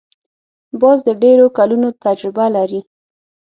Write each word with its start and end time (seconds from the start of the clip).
باز 0.81 0.99
د 1.07 1.09
ډېرو 1.23 1.45
کلونو 1.57 1.87
تجربه 2.03 2.45
لري 2.55 2.81